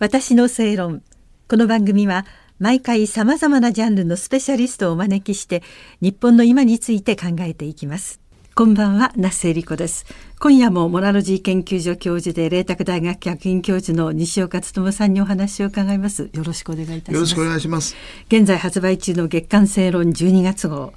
[0.00, 1.02] 私の正論。
[1.48, 2.26] この番組は
[2.58, 5.62] 毎回さまざまなジャンルのスペシャリストをお招きして
[6.00, 8.23] 日本の今について考えていきます。
[8.56, 10.06] こんばんは那須恵理子です。
[10.38, 16.30] 今夜もモラロジー研究所教授で麗澤大学客員教授の西岡努さんにお話を伺います。
[16.32, 17.14] よろしくお願いいたします。
[17.14, 17.96] よろしくお願いします。
[18.28, 20.92] 現在発売中の月刊正論12月号。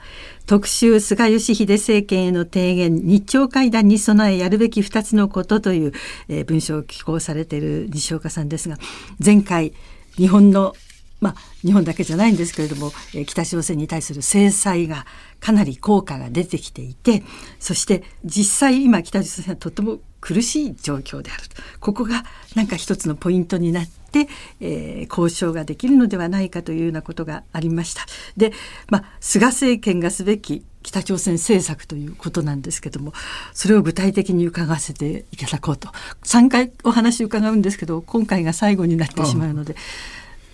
[0.45, 5.93] 特集菅義偉政権への提言日朝会談に備えやるべき2つのことという、
[6.27, 8.77] えー、文章を寄稿されている西岡さんですが
[9.23, 9.73] 前回
[10.15, 10.75] 日本の
[11.19, 15.05] まあ、日本だけじゃないんですけれども、えー、北朝鮮に対する制裁が
[15.39, 17.23] かなり効果が出てきていて
[17.59, 21.43] そして実際今北朝鮮はとても苦しい状況である
[21.79, 22.23] ここが
[22.55, 24.27] なんか一つのポイントになって、
[24.59, 28.05] えー、交渉ができるのではないかというようなことがありました。
[28.35, 28.51] で、
[28.89, 33.13] まあ、菅政権がすべき北朝鮮政策ということなんですけども
[33.53, 35.89] それを具体的に伺わせていただこうと
[36.23, 39.75] 3回お話伺うんですけど今回が最後になってしまうので。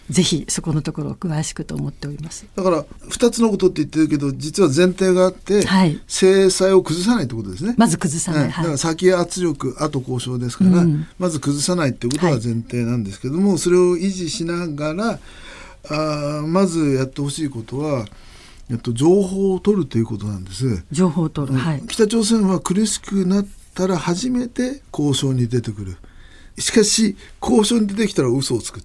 [0.09, 2.45] ぜひそこのところを詳しくと思っております。
[2.55, 7.75] だから2つのことって言ってるけど実は前提があって、はい、制裁を崩さないってことですね。
[7.77, 15.19] まず崩さない、だから先圧力後交渉ですから、うん、まず崩さないっていうことが前提なんですけども、はい、それを維持しながら
[15.89, 18.05] あまずやってほしいことは
[18.71, 20.85] えっと、情報を取るということなんです。
[20.89, 25.97] 情報を取る、はい、北朝鮮は苦しくなったら初めて交渉に出てくる。
[26.57, 28.81] しかし交渉に出てきたら嘘をつく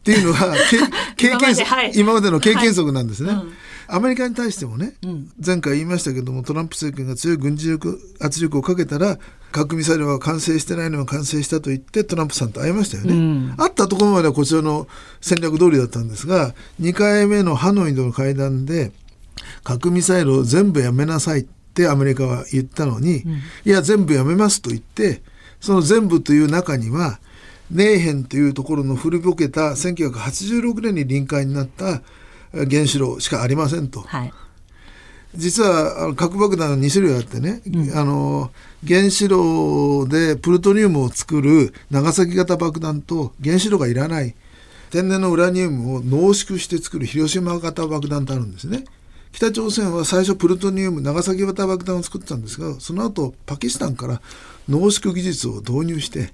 [0.00, 0.54] っていうのが
[1.16, 3.32] 経験今,、はい、今までの経験則なんですね。
[3.32, 3.42] はい。
[3.42, 3.52] うん。
[3.90, 9.18] アメリカに対してもね、うん、前回言いましたけどもトランプ政権が強い軍事力圧力をかけたら
[9.50, 14.86] 核ミサイルは完成してないのは完成したと言ってトランプさんと会いましたよね、うん、会ったところまではこちらの
[15.22, 18.92] 戦略通りだったんですが2回目のハノイの会談で
[19.64, 25.22] 核ミサイルを全部やめなさいってアメリカは言ったのに、うん、いや全部やめますと言って
[25.60, 27.20] その全部という中には
[27.70, 32.02] ネーヘンというところの古ぼけた1986年に臨界になった
[32.52, 34.00] 原子炉しかありませんと。
[34.00, 34.32] はい、
[35.34, 38.50] 実はあの核爆弾の2種類あってね、うん、あの
[38.86, 44.34] 原子炉でプルトニウムを作る長崎型爆弾と原子炉がいらない
[44.90, 48.84] 天然のウラニウムを濃縮して作る広島型爆弾とあるんですね。
[49.32, 54.22] 北朝鮮は最初プルトニウム長崎型爆弾を作ってたんですがその後パキスタンから
[54.68, 56.32] 濃縮技術を導入して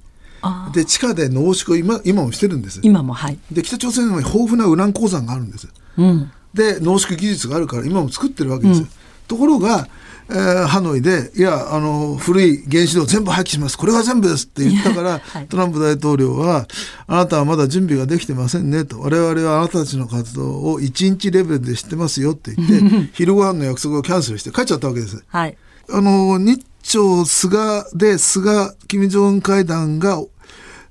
[0.73, 2.81] で地下で濃縮を今今もしてるんです。
[2.83, 3.39] 今もはい。
[3.51, 8.89] で北朝鮮は豊富なウラン鉱山があるんです、うん、で濃縮技術があるから今も作ってるわけです、うん、
[9.29, 9.89] ところが
[10.31, 13.77] えー、ハノイでいやあの古い原子炉全部廃棄します。
[13.77, 16.67] これが全部ですって言ったから、 はい、トランプ大統領は
[17.07, 18.85] あなたはまだ準備ができてませんね。
[18.85, 25.23] と我々はあなたたちの活動を1日レベルで知ってますよって言って 昼ご飯の約束をキャンセルして帰っちゃったわけです。
[25.27, 25.57] はい、
[25.91, 30.23] あの日朝菅で菅金正恩会談が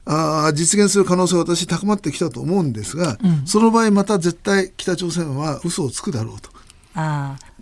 [0.05, 6.49] あ実現する可能性は私高まってきたと思うんですが、うん、その場合また絶対北朝鮮は嘘をつくだろうと。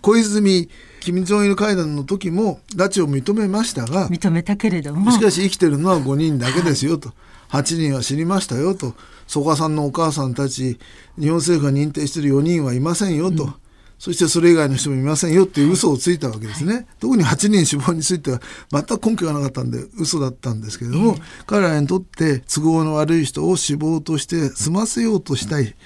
[0.02, 0.68] 小泉
[1.00, 5.10] 金正日会談の時も拉致を認めましたが認めたけれども。
[5.12, 7.12] しかし生きてるのは5人だけですよと、
[7.48, 8.94] はい、8人は知りましたよと。
[9.26, 10.78] 曽我さんのお母さんたち
[11.18, 13.54] 日本政府が認定している4人はいませんよと、うん、
[14.02, 18.40] そしてそれ以外の人もいませんよっていう嘘をついたわけですね、はい、特に8人死亡については
[18.72, 25.76] 全く根拠がなかったんで嘘だったんですけれども、えー、彼らにとって都合の悪い人を死亡として済ませようとしたい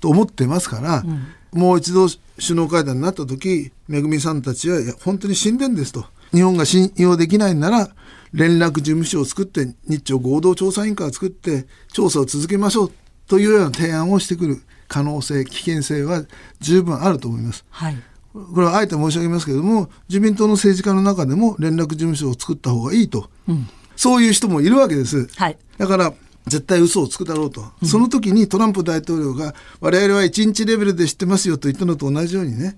[0.00, 1.26] と思ってますから、うん。
[1.52, 2.06] もう一度
[2.40, 6.06] 首脳会談になった時めぐみさんたちは本当に死んでんですと。
[6.32, 7.90] 日本が信用できないなら
[8.32, 12.92] 連絡事務所を作って日朝合同調査委員会を作って調査を続けましょう
[13.26, 16.22] というような提案をしてくる可能性危険性は
[16.60, 17.64] 十分あると思います。
[17.70, 17.96] はい。
[18.32, 23.66] これはあえて申し上げますけれども自民党の政治家の中でも連絡事務所を作った方がいいと、うん、
[23.96, 25.26] そういう人もいるわけです。
[25.36, 26.12] はい、だから
[26.46, 32.76] 絶対嘘をつくだろうと、うん、その時にトランプ大統領が我々は1日レベルで知ってますよと言ったのと同じようにね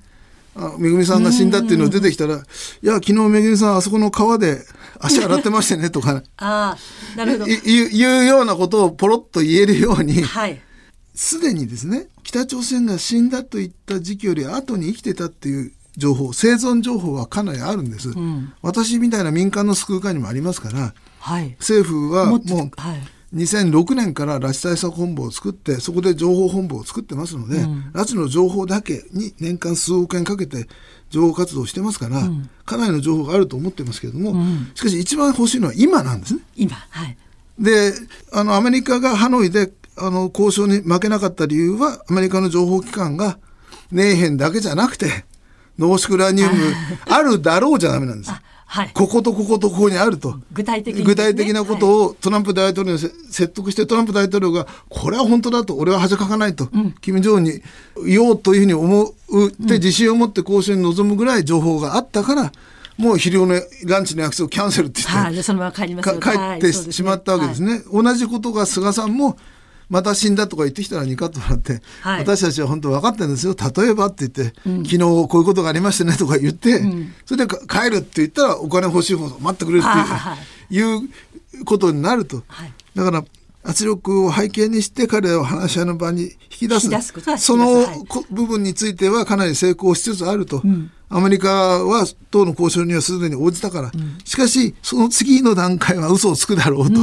[0.55, 4.63] あめぐみさんが死んだっていうのが出てきたら「いや昨日めぐみさんあそこの川で
[5.01, 6.23] 足洗ってましたね」とか。
[6.37, 6.77] あ
[7.17, 7.47] なるほど。
[7.47, 10.25] いうようなことをポロッと言えるように、
[11.15, 23.01] すでにですね北朝鮮が死んだといった時期より後に生きてたっていう情報生存情報はかなりあるんです、うん、私みたいな民間の救う会にもありますから、はい、政府はもう、はい。
[23.35, 30.67] 2006年から拉致対策本部を作ってそこで情報本部を作ってますので、うん、拉致の情報だけに年間数億円かけて
[31.11, 36.41] 情報活動してますから、うん、かなりの情報があると思ってますけれども、うん、しかし一番欲しいのは今なんですね。
[36.57, 37.17] 今はい
[37.59, 37.93] で
[38.33, 43.39] あのアメリカがハノイであの交渉に負けなかった理由はアメリカの情報機関が
[43.91, 45.25] ネーヘンだけじゃなくて
[45.79, 46.53] 濃縮ラニウム
[47.09, 48.33] あるだろうじゃダメなんです。
[48.71, 48.91] はい。
[48.93, 50.37] こことこことここにあると。
[50.53, 51.03] 具体的ね。
[51.03, 56.69] 具体的なことをトランプ大統領にせ説得してトランプ大統領がこれは本当だと俺は恥かかないと、
[57.01, 57.63] 金正恩に
[58.07, 62.53] 言おうというふうに思うって自信を持って交渉に臨むぐらい情報があったから
[62.99, 63.55] もう昼の
[63.87, 65.43] ランチの約束をキャンセルって言って、
[66.21, 67.81] 帰ってしまったわけですね。
[67.91, 69.39] 同じことが菅さんも
[69.89, 72.21] また死んだとか言ってきたらニカッとなって、はい。
[72.21, 73.55] 私たちは本当分かってるんですよ。
[73.55, 76.83] 例えばって言って、昨日こういうことがありましたねとか言って、
[77.25, 81.07] それでか帰るって言ったらお金欲しい方待ってくれるっていう,、い
[81.61, 82.73] うことになると、はい。
[82.95, 83.25] だから
[83.65, 86.89] 圧力を背景にして彼らを話し合いの場に引き出す。
[87.39, 87.85] その
[88.31, 90.63] 部分についてはかなり成功しつつあると、
[91.11, 93.91] アメリカは党の交渉にはすでに応じたから、
[94.25, 97.01] しかしその次の段階は嘘をつくだろうと、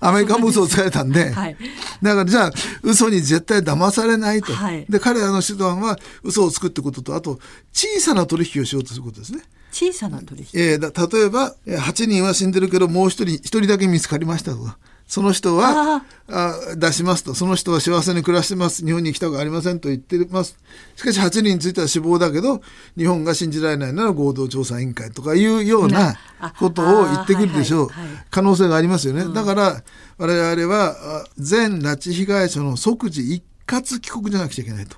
[0.00, 1.56] アメリカも嘘をつかれたんで、 はい。
[2.02, 2.52] だからじゃあ
[2.82, 4.86] 嘘に絶対騙されないと、はい。
[4.88, 7.38] で彼らの手段は嘘をつくってこととあと
[7.72, 9.42] 小さな取引をしようとすることですね。
[9.70, 10.48] 小さな取引。
[10.54, 14.78] えーだ例えばえー8人は死んでるけどもう1人1人だけ見つかりましたとか
[15.12, 17.34] その人はあ出しますと。
[17.34, 18.82] その人は幸せに暮らしてます。
[18.82, 20.56] 日本に行きたくありませんと言ってます。
[20.96, 22.62] しかし8人については死亡だけど
[22.96, 27.88] 日本が信じられないなら合同調査委員会とかいうようなあことを言ってくるでしょう。
[27.90, 29.82] あはいはいはい可能性がありますよね、だから
[30.16, 34.96] 我々はあ全拉致被害者の即時一括帰国じゃなくちゃいけないと、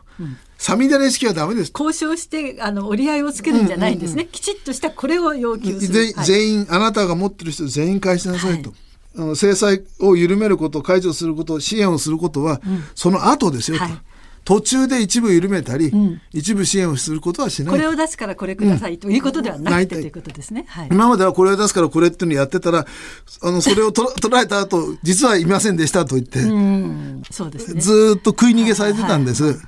[0.59, 1.73] サミダレ式はダメです。
[1.77, 5.93] 交渉してあの折り合いをつけるんじゃないんですね、きちっとしたこれを要求する。
[5.93, 6.25] 全はい。
[6.25, 8.73] 全員あなたが持ってる人全員返しなさいと、
[9.17, 12.61] あの制裁を緩めること解除すること支援をすることは、
[12.95, 13.93] その後ですよと、はい。
[14.45, 15.91] 途中で一部緩めたり、
[16.33, 17.73] 一部支援をすることはしない。
[17.73, 20.67] これを出すからこれくださいということではなくてうんということですね。
[20.69, 20.89] はい。
[20.91, 22.87] 今まではこれを出すからこれっていうのをやってたら
[23.43, 27.81] あのそれをとら 捉えた後実はいませんでしたと言って、うん、そうですね。
[27.81, 29.59] ずーっと食い逃げされてたんです。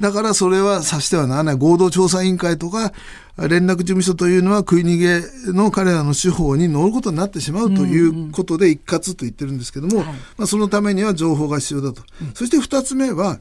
[0.00, 1.56] だからそれはさしてはならない。
[1.56, 2.92] 合同調査委員会とか
[3.36, 10.06] 連絡事務所というのは食い逃げの彼らの手法に乗ることになってしまうということで一括と言ってるんですけども、はい。
[10.06, 12.02] まあ、そのためには情報が必要だと。
[12.34, 13.40] そして二つ目は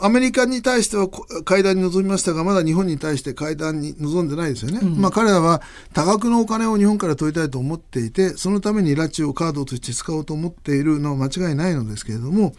[0.00, 5.60] アメリカに対してはこ会談に臨みましたがまだ日本に対して会談に臨んでないですよね、まあ、彼らは
[5.92, 12.54] 多額のお金を日本から取りたいと思っていてそのために拉致をカードとして使おうと思っているのは間違いないのですけれども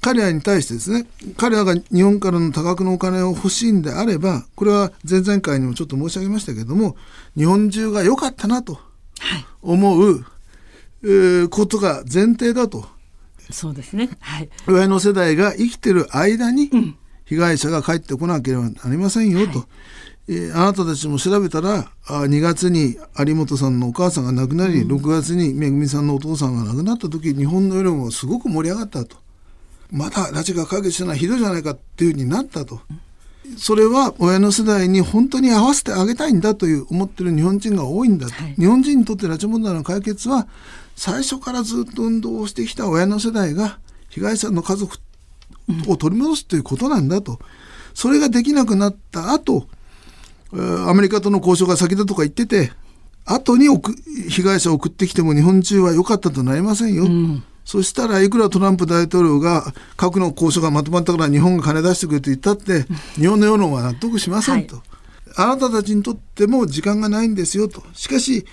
[0.00, 1.06] 彼らに対してですね
[1.36, 6.96] 彼らが日本からの多額のお金を欲しいんであればこれは前々回にもちょっと申し上げましたけれども
[7.36, 8.80] 日本中が良かったなとは
[9.38, 9.44] い。
[9.60, 10.24] 思う、
[11.02, 12.86] えーことが前提だと
[13.52, 14.10] そうですね。
[14.20, 14.48] はい。
[14.66, 16.70] 上の世代が生きてる間に
[17.24, 19.66] 被害者が帰ってこなければなりませんよと、
[20.28, 29.16] えーあなたたちも調べたらあ2月に有本さんのお母さんが亡くなり、6月にめぐみさんのお父さんが亡くなった時日本の世論もすごく盛り上がったと
[29.90, 32.80] まだ拉致が解決してないひどいじゃないかっていうふうになったと。
[33.56, 38.54] それは親の世代に本当に合わせてあげたいんだという思ってる日本人が多いんだと、はい。
[38.54, 40.48] 日本人にとって拉致問題の解決は
[40.96, 44.96] 最初からずっと運動をしてきた親の世代が被害者の家族
[45.88, 47.38] を取り戻すということなんだと、
[47.94, 49.66] それができなくなった後
[50.52, 52.72] えーアメリカとの交渉が先だとか言ってて
[53.24, 53.92] 後に送
[54.28, 57.04] 被害者を送ってきても日本中は良かったとなりませんよ、
[57.64, 62.84] そしたらいくらトランプ大統領が核の交渉がまとまったから日本が金出してくれと言ったって
[63.14, 64.82] 日本の世論は納得しませんと、
[65.36, 67.82] あなたたちにとっても時間がないんですよと。
[67.92, 68.44] しかし、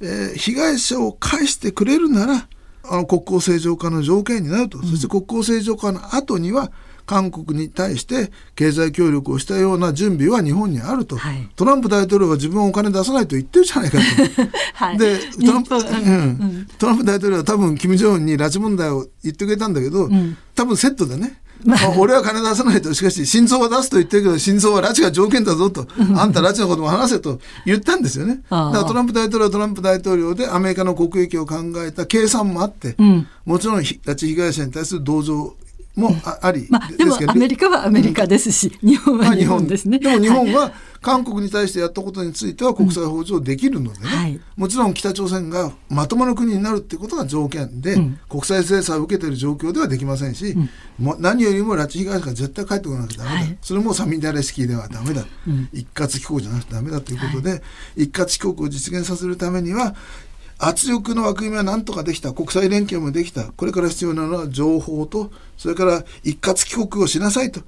[0.00, 2.48] えー被害者を返してくれるなら
[2.82, 6.72] あの国交正常化の条件になると、そして国交正常化の後には
[7.06, 11.48] 韓国に対して経済協力をしたような準備は日本にあると、はい。
[11.56, 14.04] トランプ大統領は自分はお金出さないと言ってるじゃないかと。
[14.74, 14.98] はい。
[14.98, 16.66] で日トランプ、本うん。
[16.78, 20.08] トランプ大統領は多分金正恩に拉致問題を言ってくれたんだけど、
[20.54, 21.40] 多分セットでね、
[21.72, 21.94] あ。
[21.98, 25.86] 俺は金出さないとしかし心臓は出すと言ってるけど心臓は拉致が条件だぞと。
[26.16, 28.42] あんた拉致のことも話せと言ったんですよね。
[28.50, 33.26] だからトランプ大統領はトランプ大統領でアメリカの国益を考えた計算もあって、ん。
[33.44, 35.56] もちろんひ拉致被害者に対する同情
[35.96, 39.66] もああり、まあ、でもアメリカはアメリカですし、日本は日本。
[39.66, 39.98] ですね。
[39.98, 44.40] でも日本は韓国に対してやったことについては国際法上できるのでね、はい。
[44.56, 47.96] もちろん北朝鮮がまともな国になるってことが条件で、
[48.28, 50.56] 国際制裁を受けている状況ではできませんし、
[50.98, 53.58] もう何よりも拉致被害者が絶対帰ってこなきゃダメだ、はい。
[53.60, 55.24] それもサミダレ式ではダメだ、
[55.72, 57.62] 一括帰国じゃなくてダメだということで、
[57.96, 59.94] 一括帰国を実現させるためには
[60.66, 62.32] 圧力の枠組みはなんとかできた。
[62.32, 63.44] 国際連携もできた。
[63.44, 67.60] これから必要なのは情報とそれから一括帰国をしなさいと、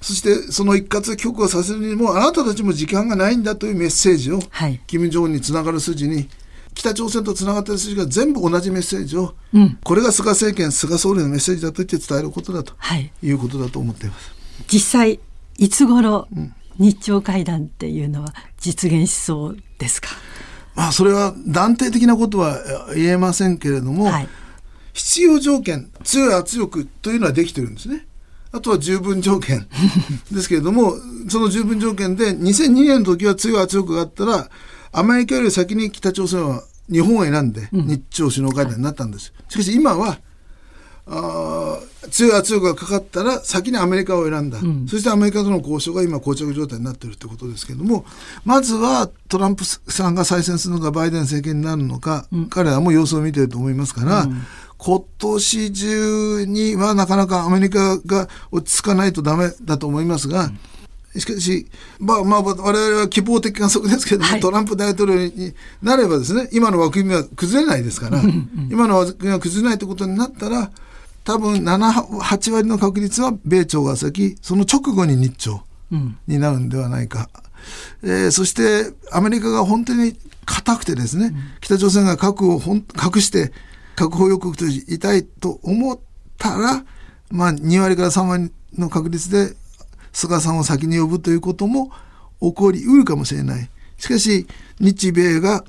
[0.00, 4.80] そしてその一括帰国をさせるにもあなたたちも時間がないんだというメッセージを、はい。
[4.86, 6.28] 金正恩につながる筋に
[6.74, 9.78] 北朝鮮とつながっている筋が全部同じメッセージを、うん。
[9.84, 13.12] これが菅政権菅総理のメッセージだと言って伝えることだとはい。
[13.22, 14.32] いうことだと思っています。
[14.68, 15.20] 実際、
[15.58, 16.28] いつ頃、
[16.78, 20.08] 日朝会談っていうのは実現しそうですか？
[20.74, 22.58] まあそれは断定的なことは
[22.94, 24.28] 言えませんけれども、はい、
[24.92, 28.06] 必要条件強い圧力というのはできてるんですね。
[28.52, 29.66] あとは十分条件
[30.30, 30.94] ですけれども、
[31.28, 34.50] その十分条件で2002年の時は強い圧力があったら、
[34.92, 39.32] アメリカより先に北朝鮮は日本を選んで日朝首脳会談になったんです。
[39.48, 40.18] しかし今は、
[41.06, 41.78] あ
[42.10, 48.04] 強い圧力がかかったら先にアメリカを選んだ、うん、そしてアメリカとの交渉が今膠着状態になっているということですけれども
[48.44, 54.42] まずはトランプさんが再選するのかバイデン政権になるのか、うん、彼らも様子を見ていると思いますから、うん、
[54.78, 60.50] 今年中にはなかなかアメリカが落ち着かないとダメだと思いますが、
[61.16, 61.66] しかし、
[61.98, 68.22] まあ、まあ、我々は希望的観測ですけども、はい、トランプ大統領になればですね、今の枠組みは崩れないですから、
[68.70, 70.70] 今の枠組みは崩れないということになったら、
[71.24, 75.62] 多分7、8割の確率は米朝が先、その直後に日朝
[76.26, 77.28] になるんではないか。
[78.02, 83.52] うん、えー、そして、アメリカが本当に硬くてですね、うん、北朝鮮が核を隠して、
[83.94, 85.98] 核保有国といたいと思っ
[86.38, 86.84] たら、
[87.30, 89.54] まあ、2割から3割の確率で
[90.12, 91.90] 菅さんを先に呼ぶということも
[92.40, 93.68] 起こりうるかもしれない。
[93.98, 94.46] しかし、
[94.80, 95.64] 日米が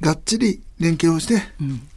[0.00, 1.88] がっちり連携をして、うん、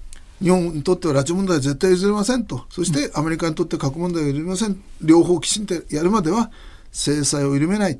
[0.42, 4.82] 日本にとっては拉致問題は絶対譲れませんと、そしてアメリカにとって核問題は譲れません。
[5.02, 6.52] 両方きちんとやるまでは
[6.92, 8.00] 制裁を緩めない。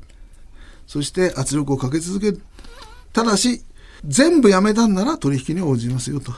[0.86, 2.42] そして圧力をかけ続ける。
[3.12, 3.62] ただし、
[4.04, 6.32] 全部やめたんなら取引に応じますよと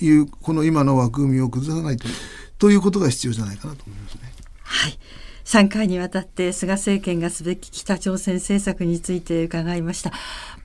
[0.00, 2.06] いう、はい、この今の枠組みを崩さないと
[2.58, 4.20] ということが必要じゃないかなと思いますね。
[4.62, 4.98] はい
[5.44, 10.12] 3回にわたって菅政権がすべき北朝鮮政策について伺いました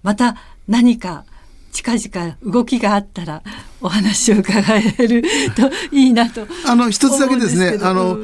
[0.03, 1.25] また何か
[1.71, 3.43] 近々動きがあったら
[3.81, 4.61] お話を伺
[4.99, 5.23] える
[5.55, 8.17] といいなとあの一つだけですねあの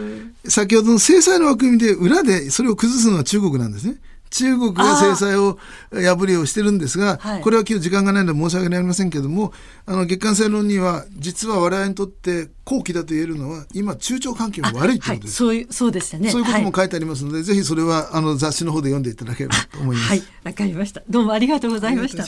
[0.48, 3.98] 先ほどの制裁の枠組みで裏でそれを崩すのは中国なんですね。
[4.34, 5.60] 中国が制裁を
[5.92, 9.54] 破りをしてるんですが、これは今日時間がないので申し訳ありませんけれども、
[9.86, 15.36] あの月間正論には、実は我々にとって後期だと言えるのは、今、中朝関係が悪いということです。
[15.36, 16.32] そういう、そうでしたね。
[16.32, 20.10] そういうことも書いてありますので、はい、ぜひそれはあの雑誌の方で読んでいただければと思います。
[20.10, 21.04] はい、わかりました。
[21.08, 22.26] どうもありがとうございました。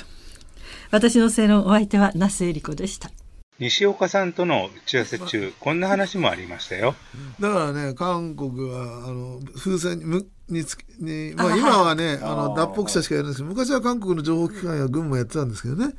[0.91, 3.09] 私の正論お相手は那須恵理子でした。
[3.57, 6.93] 西岡さんとの打ち合わせ中、こんな話もありましたよ。
[7.39, 13.37] だからね、韓国は、あの、風船に、につに、まあ今はね、あの、脱北者しかやるんです。
[13.37, 15.93] けど、昔は韓国の情報機関や軍もやってたんですけどね、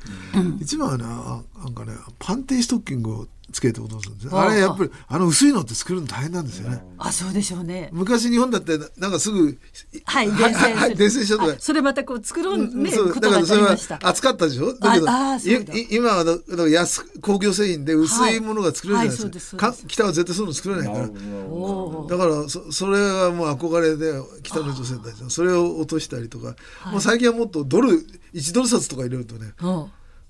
[0.59, 6.83] 一番はね、なんかね、パンティストッキングをつけてことするんですあれやっぱりあの薄いのって作るの大変なんですよね。
[6.97, 7.89] あそうでしょうね。
[7.93, 9.57] 昔日本だってなんかすぐ
[10.03, 11.37] はい伝染はい伝染した。
[11.37, 11.55] とか。
[11.57, 14.73] それまたこう作ろうね、うん、だからそれは熱かったでしょ？
[14.77, 19.73] だけど今はだから安工業製品で薄いものが作れるじゃないですか。
[19.87, 21.07] 北は絶対そういうの作れないから。
[21.07, 24.11] だからそそれはもう憧れで
[24.47, 26.55] 北の女性たちそれを落としたりとか、
[26.91, 27.89] もう最近はもっとドル
[28.33, 29.53] 1ドル札とか入れるとね。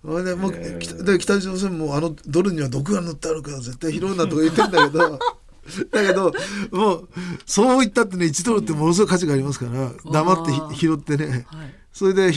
[0.04, 5.20] それでもう北北朝鮮もあのドルには毒が塗ってあるから絶対拾うなとか言ってんだけど
[5.92, 6.34] だけど
[6.72, 7.10] もう
[7.46, 12.32] そう言ったってね1ドルってものすごい価値がありますから黙って拾ってね、はい、それで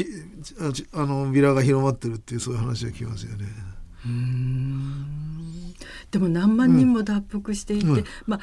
[0.92, 3.46] あのビラが広まってるっていうそういう話が聞きますよね。
[6.10, 8.40] でも何万人も脱北していて、うん、まあ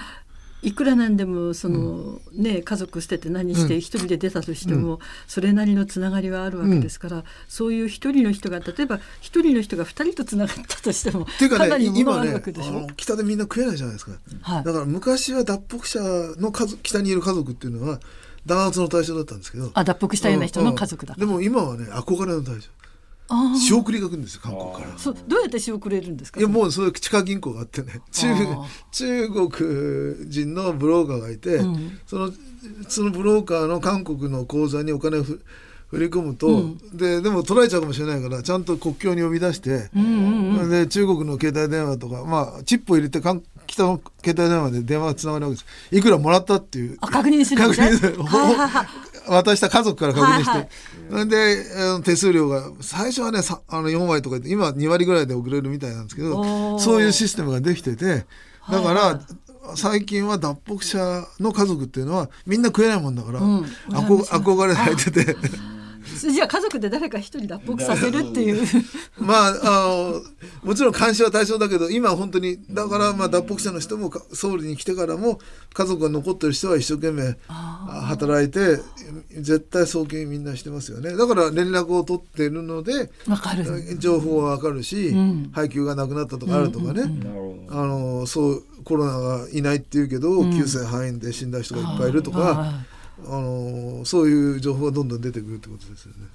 [0.64, 12.42] いくらなんでもその、うん、ね家族捨てて何して一人で出たとしても、うん、それなりのつながりはあるわけですから、うん、そういう一人の人が例えば一人の人が二人とつながったとしてもていうかね今ね
[12.96, 14.12] 北でみんな食えないじゃないですか、
[14.42, 16.00] はい、だから昔は脱北者
[16.40, 18.00] の家族北にいる家族っていうのは
[18.48, 19.72] 弾圧の対象だったんですけど。
[19.74, 22.70] あ脱北したような人の家族だ、でも今はね憧れの対象
[23.58, 24.98] 仕送りが来るんですよ韓国から。
[24.98, 26.40] そうどうやって仕送れるんですか？
[26.40, 28.02] いやもうそういう地下銀行があってね。
[28.12, 28.28] 中
[28.92, 32.32] 中国人のブローカーがいて、うん、その
[32.88, 35.42] そのブローカーの韓国の口座にお金を振
[35.94, 40.08] り込むと、うん、ででも取られちゃうかもしれないからちゃんと国境に呼び出して、うんう
[40.58, 43.34] んうん、で中国の携帯電話とか、まあ、チップを入れて北
[43.84, 45.96] の携帯電話で電話がつながるわけです。
[45.96, 46.98] いくらもらったっていう。
[46.98, 48.18] 確認するんですね
[49.30, 58.26] 渡した家族から確認して、はいはい、で手数料が最初はねあの4割とか今2割ぐらいで送れるみたいなんですけどそういうシステムができてて
[58.70, 59.20] だから、はい
[59.76, 65.36] 最近は脱北者の家族っていうのはみんな食えないもんだから、うん、憧れられてて
[66.32, 68.66] じゃあ家族で誰か一人脱北させるっていう。
[69.20, 70.22] まああの
[70.64, 75.40] もちろん監視は対象だけど今本当にだからまあ脱北者の人も総理に来てからも
[75.74, 78.80] 家族が残ってる人は一生懸命働いて
[79.32, 81.16] 絶対送金みんなしてますよね。
[81.16, 83.10] だから連絡を取ってるので
[83.98, 87.04] 情報は分かるし、うん、配給がなくなったとかあるとかね、
[87.70, 92.74] あのそうコロナがいないっていうけど、うん、急性肺炎で死んだ人がいっぱいいるとか。
[93.26, 96.28] あのそういう情報がどんどん出てくるってことですよね。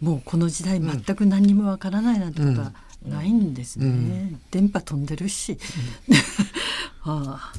[0.00, 2.72] もうこの時代全く何にもわからないなんてことは
[3.06, 4.40] ないんですね。
[4.50, 5.56] 電波飛んでるし。
[7.00, 7.52] は あ、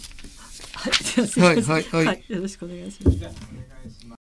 [1.39, 2.05] はいはいはい。
[2.05, 3.11] はい、よろしくお願いしま
[4.17, 4.22] す。